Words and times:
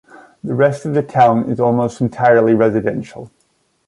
The 0.43 0.55
rest 0.55 0.83
of 0.87 0.95
the 0.95 1.03
town 1.03 1.47
is 1.51 1.59
almost 1.59 2.01
entirely 2.01 2.55
residential. 2.55 3.29